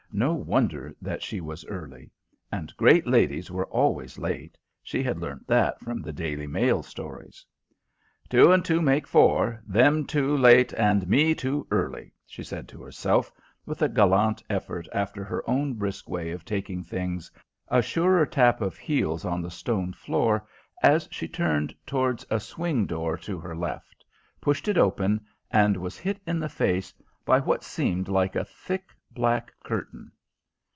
No 0.13 0.33
wonder 0.33 0.93
that 1.01 1.23
she 1.23 1.39
was 1.39 1.63
early. 1.67 2.11
And 2.51 2.75
great 2.75 3.07
ladies 3.07 3.49
were 3.49 3.67
always 3.67 4.17
late: 4.19 4.57
she 4.83 5.01
had 5.03 5.17
learnt 5.21 5.47
that 5.47 5.79
from 5.79 6.01
the 6.01 6.11
Daily 6.11 6.47
Mail 6.47 6.83
stories. 6.83 7.45
"Two 8.27 8.51
an' 8.51 8.61
two 8.61 8.81
make 8.81 9.07
four 9.07 9.61
them 9.65 10.03
too 10.05 10.35
late 10.35 10.73
an' 10.73 11.05
me 11.07 11.33
too 11.33 11.65
early!" 11.71 12.13
she 12.25 12.43
said 12.43 12.67
to 12.67 12.83
herself, 12.83 13.31
with 13.65 13.81
a 13.81 13.87
gallant 13.87 14.43
effort 14.49 14.85
after 14.91 15.23
her 15.23 15.49
own 15.49 15.75
brisk 15.75 16.09
way 16.09 16.31
of 16.31 16.43
taking 16.43 16.83
things, 16.83 17.31
a 17.69 17.81
surer 17.81 18.25
tap 18.25 18.59
of 18.59 18.75
heels 18.77 19.23
on 19.23 19.41
the 19.41 19.49
stone 19.49 19.93
floor 19.93 20.45
as 20.83 21.07
she 21.09 21.25
turned 21.25 21.73
towards 21.85 22.25
a 22.29 22.37
swing 22.41 22.85
door 22.85 23.15
to 23.19 23.39
her 23.39 23.55
left; 23.55 24.03
pushed 24.41 24.67
it 24.67 24.77
open, 24.77 25.25
and 25.51 25.77
was 25.77 25.97
hit 25.97 26.19
in 26.27 26.37
the 26.37 26.49
face 26.49 26.93
by 27.23 27.39
what 27.39 27.63
seemed 27.63 28.09
like 28.09 28.35
a 28.35 28.43
thick 28.43 28.89
black 29.13 29.51
curtain. 29.61 30.09